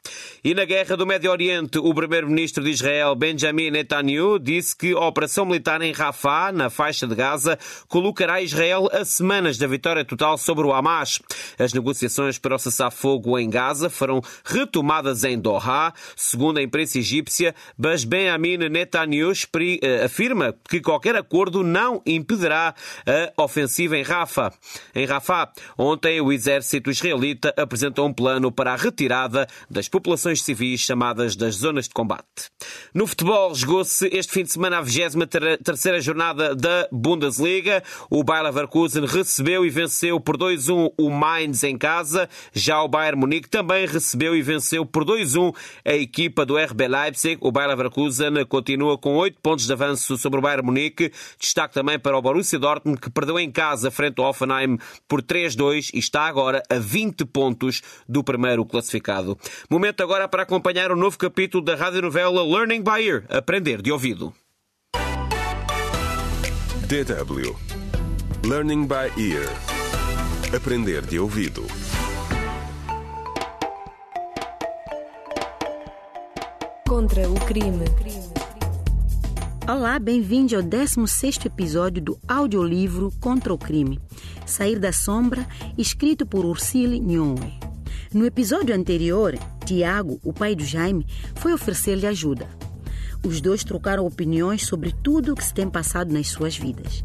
E 0.43 0.55
na 0.55 0.65
guerra 0.65 0.97
do 0.97 1.07
Médio 1.07 1.31
Oriente, 1.31 1.62
o 1.79 1.95
primeiro-ministro 1.95 2.63
de 2.63 2.71
Israel, 2.71 3.15
Benjamin 3.15 3.71
Netanyahu, 3.71 4.39
disse 4.39 4.77
que 4.77 4.93
a 4.93 5.01
operação 5.01 5.45
militar 5.45 5.81
em 5.83 5.93
Rafah, 5.93 6.53
na 6.53 6.71
faixa 6.71 7.07
de 7.07 7.15
Gaza, 7.15 7.59
colocará 7.89 8.41
Israel 8.41 8.89
a 8.93 9.05
semanas 9.05 9.59
da 9.59 9.67
vitória 9.67 10.05
total 10.05 10.37
sobre 10.39 10.67
o 10.67 10.73
Hamas. 10.73 11.21
As 11.59 11.73
negociações 11.73 12.39
para 12.39 12.55
o 12.55 12.59
cessar-fogo 12.59 13.39
em 13.39 13.49
Gaza 13.49 13.89
foram 13.89 14.21
retomadas 14.45 15.25
em 15.25 15.39
Doha. 15.39 15.93
Segundo 16.17 16.59
a 16.59 16.63
imprensa 16.63 16.99
egípcia, 16.99 17.55
Benjamin 17.77 18.57
Netanyahu 18.69 19.33
eh, 19.83 20.05
afirma 20.05 20.55
que 20.69 20.81
qualquer 20.81 21.17
acordo 21.17 21.63
não 21.63 22.03
impedirá 22.07 22.75
a 23.37 23.43
ofensiva 23.43 23.97
em 23.97 24.03
Rafah. 24.03 24.53
Em 24.95 25.07
Rafah, 25.07 25.51
ontem 25.77 26.21
o 26.21 26.33
exército 26.33 26.91
israelita 26.91 27.55
apresentou 27.57 28.07
um 28.07 28.13
plano 28.13 28.51
para 28.51 28.73
a 28.73 28.77
retirada 28.77 29.47
das 29.71 29.89
populações 29.89 30.43
civis 30.43 30.81
chamadas 30.81 31.37
das 31.37 31.52
zonas 31.55 31.89
de 31.89 31.95
combate. 31.95 32.25
No 32.95 33.07
futebol, 33.07 33.55
jogou-se 33.55 34.07
este 34.13 34.33
fim 34.33 34.43
de 34.43 34.53
semana 34.53 34.79
a 34.79 34.83
23 34.83 36.05
jornada 36.05 36.55
da 36.55 36.89
Bundesliga. 36.91 37.83
O 38.11 38.23
Bayer 38.25 38.45
Leverkusen 38.45 39.07
recebeu 39.07 39.65
e 39.65 39.71
venceu 39.71 40.21
por 40.21 40.37
2-1 40.37 40.93
o 40.99 41.11
Mainz 41.11 41.63
em 41.65 41.77
casa. 41.77 42.29
Já 42.53 42.83
o 42.83 42.89
Bayern 42.89 43.21
Munique 43.21 43.49
também 43.49 43.87
recebeu 43.87 44.35
e 44.35 44.43
venceu 44.43 44.85
por 44.85 45.05
2-1 45.05 45.55
a 45.85 45.95
equipa 45.95 46.45
do 46.45 46.57
RB 46.57 46.89
Leipzig. 46.89 47.39
O 47.41 47.53
Bayer 47.53 47.71
Leverkusen 47.71 48.45
continua 48.49 48.99
com 48.99 49.17
8 49.17 49.39
pontos 49.41 49.67
de 49.67 49.73
avanço 49.73 50.17
sobre 50.17 50.39
o 50.39 50.43
Bayern 50.43 50.67
Munique. 50.67 51.13
Destaque 51.39 51.75
também 51.75 51.99
para 51.99 52.17
o 52.17 52.23
Borussia 52.23 52.59
Dortmund, 52.59 53.01
que 53.01 53.11
perdeu 53.11 53.39
em 53.39 53.51
casa 53.51 53.91
frente 53.91 54.21
ao 54.21 54.31
Offenheim 54.31 54.79
por 55.07 55.23
3-2 55.23 55.91
e 55.95 55.99
está 55.99 56.23
agora 56.27 56.63
a 56.69 56.79
20 56.79 57.25
pontos 57.27 57.83
do 58.09 58.25
primeiro 58.25 58.65
classificado. 58.65 59.39
Momento 59.71 60.03
agora 60.03 60.29
para 60.29 60.43
acompanhar 60.43 60.91
o 60.91 60.97
novo 60.97 61.19
capítulo 61.19 61.42
da 61.49 61.75
radionovela 61.75 62.43
Learning 62.43 62.83
by 62.83 63.03
Ear, 63.03 63.25
Aprender 63.29 63.83
de 63.83 63.91
Ouvido. 63.91 64.33
DW 66.87 67.57
Learning 68.47 68.87
by 68.87 69.11
Ear 69.17 69.49
Aprender 70.55 71.01
de 71.03 71.19
ouvido 71.19 71.65
Contra 76.87 77.29
o 77.29 77.35
crime. 77.47 77.85
Olá, 79.67 79.99
bem-vindo 79.99 80.55
ao 80.55 80.63
16º 80.63 81.47
episódio 81.47 82.03
do 82.03 82.19
audiolivro 82.29 83.11
Contra 83.21 83.55
o 83.55 83.59
Crime, 83.59 83.99
Sair 84.45 84.79
da 84.79 84.93
Sombra, 84.93 85.47
escrito 85.79 86.27
por 86.27 86.45
Ursile 86.45 87.01
Nhoe. 87.01 87.59
No 88.13 88.27
episódio 88.27 88.75
anterior, 88.75 89.35
Tiago, 89.73 90.21
o 90.23 90.35
pai 90.35 90.55
do 90.55 90.67
Jaime, 90.67 91.07
foi 91.37 91.55
oferecer-lhe 91.55 92.07
ajuda. 92.07 92.47
Os 93.25 93.41
dois 93.41 93.65
trocaram 93.65 94.05
opiniões 94.05 94.67
sobre 94.67 94.93
tudo 95.03 95.33
o 95.33 95.35
que 95.35 95.43
se 95.43 95.55
tem 95.55 95.67
passado 95.67 96.13
nas 96.13 96.29
suas 96.29 96.55
vidas. 96.55 97.03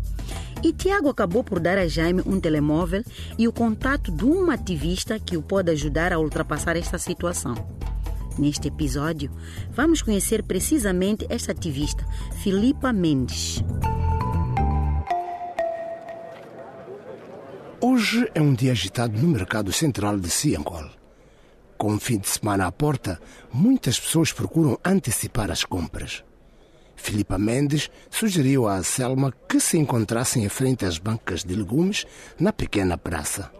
E 0.61 0.73
Tiago 0.73 1.07
acabou 1.07 1.45
por 1.45 1.61
dar 1.61 1.77
a 1.77 1.87
Jaime 1.87 2.21
um 2.25 2.41
telemóvel 2.41 3.05
e 3.37 3.47
o 3.47 3.53
contato 3.53 4.11
de 4.11 4.25
uma 4.25 4.55
ativista 4.55 5.17
que 5.17 5.37
o 5.37 5.41
pode 5.41 5.71
ajudar 5.71 6.11
a 6.11 6.19
ultrapassar 6.19 6.75
esta 6.75 6.97
situação. 6.97 7.55
Neste 8.37 8.67
episódio, 8.67 9.31
vamos 9.71 10.01
conhecer 10.01 10.43
precisamente 10.43 11.25
esta 11.29 11.53
ativista, 11.53 12.05
Filipa 12.43 12.91
Mendes. 12.91 13.63
Hoje 17.79 18.29
é 18.35 18.41
um 18.41 18.53
dia 18.53 18.73
agitado 18.73 19.17
no 19.17 19.29
mercado 19.29 19.71
central 19.71 20.19
de 20.19 20.29
Ciangol. 20.29 20.97
Com 21.77 21.93
o 21.93 21.99
fim 21.99 22.17
de 22.17 22.27
semana 22.27 22.65
à 22.65 22.71
porta, 22.71 23.21
muitas 23.53 23.99
pessoas 23.99 24.31
procuram 24.31 24.79
antecipar 24.83 25.51
as 25.51 25.63
compras. 25.63 26.23
Filipa 26.95 27.37
Mendes 27.37 27.91
sugeriu 28.09 28.67
à 28.67 28.81
Selma 28.81 29.31
que 29.47 29.59
se 29.59 29.77
encontrassem 29.77 30.43
em 30.43 30.49
frente 30.49 30.85
às 30.85 30.97
bancas 30.97 31.43
de 31.43 31.55
legumes 31.55 32.05
na 32.39 32.51
pequena 32.51 32.97
praça. 32.97 33.51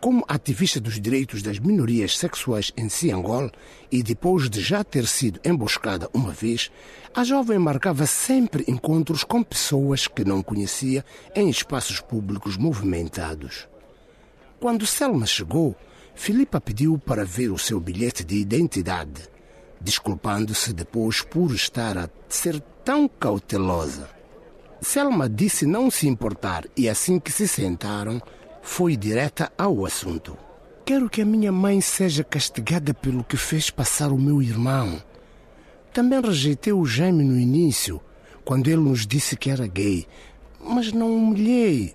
Como 0.00 0.24
ativista 0.26 0.80
dos 0.80 0.98
direitos 0.98 1.42
das 1.42 1.58
minorias 1.58 2.16
sexuais 2.16 2.72
em 2.76 2.88
Ciangol 2.88 3.50
e 3.90 4.02
depois 4.02 4.48
de 4.48 4.60
já 4.60 4.82
ter 4.82 5.06
sido 5.06 5.38
emboscada 5.44 6.08
uma 6.14 6.32
vez, 6.32 6.72
a 7.14 7.22
jovem 7.22 7.58
marcava 7.58 8.06
sempre 8.06 8.64
encontros 8.66 9.22
com 9.22 9.42
pessoas 9.42 10.08
que 10.08 10.24
não 10.24 10.42
conhecia 10.42 11.04
em 11.36 11.48
espaços 11.50 12.00
públicos 12.00 12.56
movimentados. 12.56 13.68
Quando 14.58 14.86
Selma 14.86 15.26
chegou, 15.26 15.76
Filipa 16.14 16.60
pediu 16.60 16.98
para 16.98 17.24
ver 17.24 17.50
o 17.50 17.58
seu 17.58 17.80
bilhete 17.80 18.24
de 18.24 18.36
identidade, 18.36 19.28
desculpando-se 19.80 20.72
depois 20.72 21.22
por 21.22 21.52
estar 21.52 21.98
a 21.98 22.08
ser 22.28 22.60
tão 22.84 23.08
cautelosa. 23.08 24.08
Selma 24.80 25.28
disse 25.28 25.64
não 25.66 25.90
se 25.90 26.08
importar 26.08 26.64
e 26.76 26.88
assim 26.88 27.18
que 27.18 27.30
se 27.30 27.46
sentaram, 27.46 28.20
foi 28.60 28.96
direta 28.96 29.50
ao 29.56 29.84
assunto. 29.84 30.36
Quero 30.84 31.08
que 31.08 31.22
a 31.22 31.24
minha 31.24 31.52
mãe 31.52 31.80
seja 31.80 32.24
castigada 32.24 32.92
pelo 32.92 33.22
que 33.22 33.36
fez 33.36 33.70
passar 33.70 34.10
o 34.12 34.18
meu 34.18 34.42
irmão. 34.42 35.00
Também 35.92 36.20
rejeitei 36.20 36.72
o 36.72 36.84
Jaime 36.84 37.22
no 37.22 37.38
início, 37.38 38.00
quando 38.44 38.68
ele 38.68 38.82
nos 38.82 39.06
disse 39.06 39.36
que 39.36 39.50
era 39.50 39.66
gay, 39.66 40.06
mas 40.60 40.92
não 40.92 41.14
humilhei, 41.14 41.94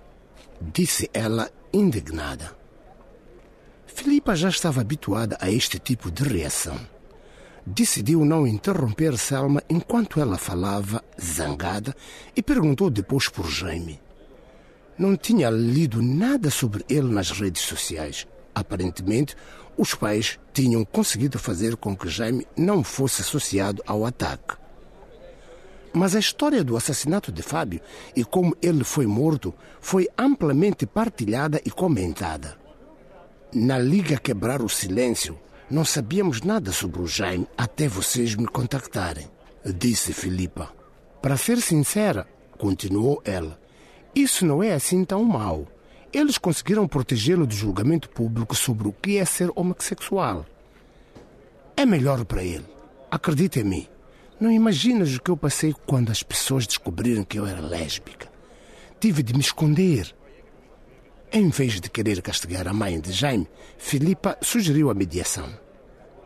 disse 0.60 1.10
ela 1.12 1.50
indignada. 1.72 2.57
Filipa 3.98 4.36
já 4.36 4.48
estava 4.48 4.80
habituada 4.80 5.36
a 5.40 5.50
este 5.50 5.76
tipo 5.76 6.08
de 6.08 6.22
reação. 6.22 6.78
Decidiu 7.66 8.24
não 8.24 8.46
interromper 8.46 9.18
Selma 9.18 9.60
enquanto 9.68 10.20
ela 10.20 10.38
falava, 10.38 11.02
zangada, 11.20 11.96
e 12.36 12.40
perguntou 12.40 12.90
depois 12.90 13.28
por 13.28 13.50
Jaime. 13.50 14.00
Não 14.96 15.16
tinha 15.16 15.50
lido 15.50 16.00
nada 16.00 16.48
sobre 16.48 16.84
ele 16.88 17.08
nas 17.12 17.32
redes 17.32 17.62
sociais. 17.62 18.24
Aparentemente, 18.54 19.34
os 19.76 19.96
pais 19.96 20.38
tinham 20.52 20.84
conseguido 20.84 21.36
fazer 21.36 21.74
com 21.74 21.96
que 21.96 22.08
Jaime 22.08 22.46
não 22.56 22.84
fosse 22.84 23.22
associado 23.22 23.82
ao 23.84 24.06
ataque. 24.06 24.54
Mas 25.92 26.14
a 26.14 26.20
história 26.20 26.62
do 26.62 26.76
assassinato 26.76 27.32
de 27.32 27.42
Fábio 27.42 27.80
e 28.14 28.24
como 28.24 28.56
ele 28.62 28.84
foi 28.84 29.08
morto 29.08 29.52
foi 29.80 30.08
amplamente 30.16 30.86
partilhada 30.86 31.60
e 31.64 31.70
comentada. 31.72 32.67
Na 33.54 33.78
Liga 33.78 34.18
Quebrar 34.18 34.60
o 34.60 34.68
Silêncio, 34.68 35.38
não 35.70 35.82
sabíamos 35.82 36.42
nada 36.42 36.70
sobre 36.70 37.00
o 37.00 37.06
Jaime 37.06 37.48
até 37.56 37.88
vocês 37.88 38.34
me 38.34 38.46
contactarem, 38.46 39.26
disse 39.64 40.12
Filipa. 40.12 40.70
Para 41.22 41.38
ser 41.38 41.58
sincera, 41.62 42.28
continuou 42.58 43.22
ela, 43.24 43.58
isso 44.14 44.44
não 44.44 44.62
é 44.62 44.74
assim 44.74 45.02
tão 45.02 45.24
mau. 45.24 45.66
Eles 46.12 46.36
conseguiram 46.36 46.86
protegê-lo 46.86 47.46
do 47.46 47.54
julgamento 47.54 48.10
público 48.10 48.54
sobre 48.54 48.86
o 48.86 48.92
que 48.92 49.16
é 49.16 49.24
ser 49.24 49.50
homossexual. 49.56 50.44
É 51.74 51.86
melhor 51.86 52.26
para 52.26 52.44
ele. 52.44 52.66
Acredita 53.10 53.60
em 53.60 53.64
mim. 53.64 53.88
Não 54.38 54.52
imaginas 54.52 55.14
o 55.16 55.22
que 55.22 55.30
eu 55.30 55.36
passei 55.38 55.74
quando 55.86 56.12
as 56.12 56.22
pessoas 56.22 56.66
descobriram 56.66 57.24
que 57.24 57.38
eu 57.38 57.46
era 57.46 57.62
lésbica. 57.62 58.28
Tive 59.00 59.22
de 59.22 59.32
me 59.32 59.40
esconder. 59.40 60.14
Em 61.30 61.50
vez 61.50 61.78
de 61.78 61.90
querer 61.90 62.22
castigar 62.22 62.66
a 62.66 62.72
mãe 62.72 62.98
de 62.98 63.12
Jaime, 63.12 63.46
Filipa 63.76 64.38
sugeriu 64.40 64.88
a 64.88 64.94
mediação. 64.94 65.46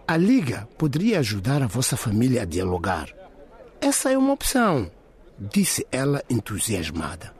A 0.06 0.16
Liga 0.16 0.68
poderia 0.78 1.18
ajudar 1.18 1.60
a 1.60 1.66
vossa 1.66 1.96
família 1.96 2.42
a 2.42 2.44
dialogar. 2.44 3.08
Essa 3.80 4.12
é 4.12 4.16
uma 4.16 4.32
opção, 4.32 4.88
disse 5.36 5.84
ela 5.90 6.22
entusiasmada. 6.30 7.34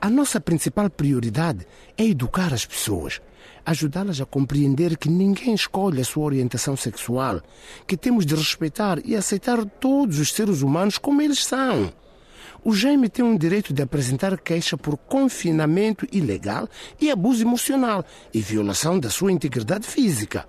A 0.00 0.10
nossa 0.10 0.40
principal 0.40 0.90
prioridade 0.90 1.64
é 1.96 2.04
educar 2.04 2.52
as 2.52 2.66
pessoas, 2.66 3.20
ajudá-las 3.64 4.20
a 4.20 4.26
compreender 4.26 4.96
que 4.96 5.08
ninguém 5.08 5.54
escolhe 5.54 6.00
a 6.00 6.04
sua 6.04 6.24
orientação 6.24 6.76
sexual, 6.76 7.40
que 7.86 7.96
temos 7.96 8.26
de 8.26 8.34
respeitar 8.34 8.98
e 9.04 9.14
aceitar 9.14 9.64
todos 9.64 10.18
os 10.18 10.32
seres 10.32 10.62
humanos 10.62 10.98
como 10.98 11.22
eles 11.22 11.44
são. 11.44 11.92
O 12.68 12.74
Jaime 12.74 13.08
tem 13.08 13.24
um 13.24 13.38
direito 13.38 13.72
de 13.72 13.80
apresentar 13.80 14.36
queixa 14.40 14.76
por 14.76 14.96
confinamento 14.96 16.04
ilegal 16.10 16.68
e 17.00 17.12
abuso 17.12 17.44
emocional 17.44 18.04
e 18.34 18.40
violação 18.40 18.98
da 18.98 19.08
sua 19.08 19.30
integridade 19.30 19.86
física. 19.86 20.48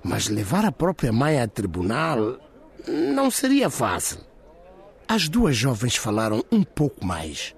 Mas 0.00 0.28
levar 0.28 0.64
a 0.64 0.70
própria 0.70 1.12
mãe 1.12 1.40
a 1.40 1.48
tribunal 1.48 2.38
não 2.86 3.28
seria 3.28 3.68
fácil. 3.68 4.20
As 5.08 5.28
duas 5.28 5.56
jovens 5.56 5.96
falaram 5.96 6.44
um 6.52 6.62
pouco 6.62 7.04
mais. 7.04 7.56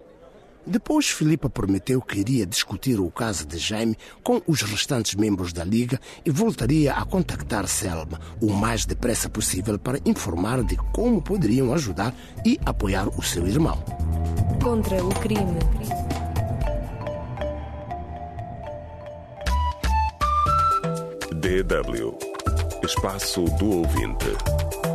Depois, 0.67 1.09
Filipa 1.09 1.49
prometeu 1.49 2.01
que 2.01 2.21
iria 2.21 2.47
discutir 2.47 3.01
o 3.01 3.11
caso 3.11 3.47
de 3.47 3.59
Jaime 3.59 3.97
com 4.23 4.43
os 4.47 4.63
restantes 4.63 5.15
membros 5.15 5.53
da 5.53 5.65
Liga 5.65 5.99
e 6.25 6.31
voltaria 6.31 6.93
a 6.93 7.05
contactar 7.05 7.67
Selma 7.67 8.21
o 8.41 8.53
mais 8.53 8.85
depressa 8.85 9.29
possível 9.29 9.79
para 9.79 10.01
informar 10.05 10.63
de 10.63 10.77
como 10.93 11.23
poderiam 11.23 11.73
ajudar 11.73 12.15
e 12.45 12.59
apoiar 12.65 13.09
o 13.09 13.23
seu 13.23 13.47
irmão. 13.47 13.83
Contra 14.63 15.03
o 15.05 15.09
crime. 15.21 15.59
DW 21.41 22.31
Espaço 22.85 23.45
do 23.45 23.71
Ouvinte. 23.79 24.90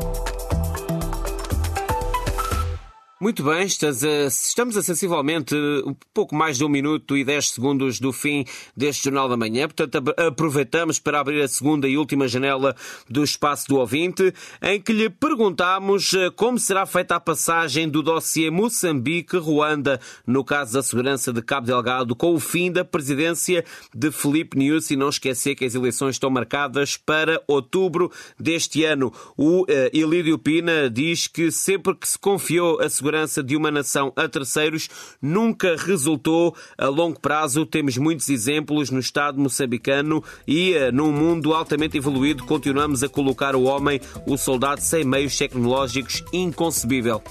Muito 3.25 3.41
bem, 3.41 3.65
estamos 3.65 4.77
a 4.77 4.83
sensivelmente 4.83 5.55
um 5.83 5.95
pouco 6.13 6.35
mais 6.35 6.59
de 6.59 6.63
um 6.63 6.69
minuto 6.69 7.17
e 7.17 7.25
dez 7.25 7.49
segundos 7.49 7.99
do 7.99 8.13
fim 8.13 8.45
deste 8.77 9.05
Jornal 9.05 9.27
da 9.27 9.35
Manhã. 9.35 9.67
Portanto, 9.67 10.13
aproveitamos 10.15 10.99
para 10.99 11.21
abrir 11.21 11.41
a 11.41 11.47
segunda 11.47 11.87
e 11.87 11.97
última 11.97 12.27
janela 12.27 12.75
do 13.09 13.23
espaço 13.23 13.67
do 13.67 13.77
ouvinte, 13.77 14.31
em 14.61 14.79
que 14.79 14.93
lhe 14.93 15.09
perguntamos 15.09 16.13
eh, 16.13 16.29
como 16.35 16.59
será 16.59 16.85
feita 16.85 17.15
a 17.15 17.19
passagem 17.19 17.89
do 17.89 18.03
dossiê 18.03 18.51
Moçambique-Ruanda 18.51 19.99
no 20.27 20.43
caso 20.43 20.73
da 20.73 20.83
segurança 20.83 21.33
de 21.33 21.41
Cabo 21.41 21.65
Delgado 21.65 22.15
com 22.15 22.31
o 22.31 22.39
fim 22.39 22.71
da 22.71 22.85
presidência 22.85 23.65
de 23.91 24.11
Felipe 24.11 24.55
News 24.55 24.91
e 24.91 24.95
não 24.95 25.09
esquecer 25.09 25.55
que 25.55 25.65
as 25.65 25.73
eleições 25.73 26.13
estão 26.13 26.29
marcadas 26.29 26.95
para 26.95 27.41
outubro 27.47 28.11
deste 28.39 28.83
ano. 28.83 29.11
O 29.35 29.63
uh, 29.63 29.67
Ilídio 29.91 30.37
Pina 30.37 30.91
diz 30.91 31.25
que 31.25 31.49
sempre 31.49 31.95
que 31.95 32.07
se 32.07 32.19
confiou 32.19 32.79
a 32.79 32.87
segurança 32.87 33.14
segurança 33.15 33.41
de 33.41 33.55
uma 33.55 33.71
nação 33.71 34.11
a 34.15 34.27
terceiros 34.27 34.89
nunca 35.21 35.75
resultou 35.77 36.55
a 36.77 36.87
longo 36.87 37.19
prazo. 37.19 37.65
Temos 37.65 37.97
muitos 37.97 38.27
exemplos 38.29 38.89
no 38.89 38.99
Estado 38.99 39.39
moçambicano 39.39 40.23
e 40.45 40.73
eh, 40.73 40.91
num 40.91 41.11
mundo 41.11 41.53
altamente 41.53 41.97
evoluído 41.97 42.43
continuamos 42.43 43.03
a 43.03 43.09
colocar 43.09 43.55
o 43.55 43.63
homem, 43.63 44.01
o 44.27 44.37
soldado, 44.37 44.81
sem 44.81 45.05
meios 45.05 45.37
tecnológicos 45.37 46.23
inconcebível. 46.33 47.21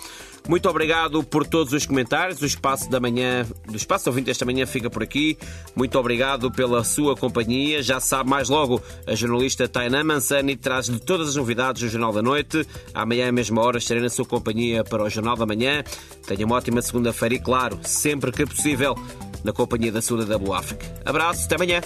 Muito 0.46 0.68
obrigado 0.68 1.22
por 1.24 1.46
todos 1.46 1.72
os 1.72 1.86
comentários. 1.86 2.42
O 2.42 2.44
espaço 2.44 2.90
da 2.90 3.00
manhã, 3.00 3.46
do 3.66 3.76
espaço 3.76 4.10
ouvinte 4.10 4.30
esta 4.30 4.44
manhã 4.44 4.66
fica 4.66 4.90
por 4.90 5.02
aqui. 5.02 5.38
Muito 5.74 5.98
obrigado 5.98 6.50
pela 6.50 6.84
sua 6.84 7.16
companhia. 7.16 7.82
Já 7.82 7.98
sabe, 7.98 8.28
mais 8.28 8.50
logo, 8.50 8.82
a 9.06 9.14
jornalista 9.14 9.66
Tainá 9.66 10.04
Mansani 10.04 10.54
traz-lhe 10.54 10.98
todas 10.98 11.30
as 11.30 11.36
novidades 11.36 11.80
do 11.80 11.88
Jornal 11.88 12.12
da 12.12 12.20
Noite. 12.20 12.66
Amanhã, 12.92 13.28
à 13.28 13.32
mesma 13.32 13.62
hora, 13.62 13.78
estarei 13.78 14.02
na 14.02 14.10
sua 14.10 14.26
companhia 14.26 14.84
para 14.84 15.02
o 15.02 15.08
Jornal 15.08 15.34
da 15.34 15.46
Manhã. 15.46 15.82
Tenha 16.26 16.44
uma 16.44 16.56
ótima 16.56 16.82
segunda-feira 16.82 17.36
e, 17.36 17.38
claro, 17.38 17.78
sempre 17.82 18.30
que 18.30 18.44
possível, 18.44 18.94
na 19.42 19.52
companhia 19.52 19.90
da 19.90 20.02
sua 20.02 20.26
W 20.26 20.52
África. 20.52 20.84
Abraço, 21.06 21.46
até 21.46 21.54
amanhã. 21.54 21.80